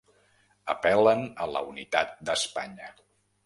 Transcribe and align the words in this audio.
Apel·len 0.73 1.21
a 1.45 1.49
la 1.57 1.63
‘unitat 1.75 2.19
d’Espanya’ 2.31 2.93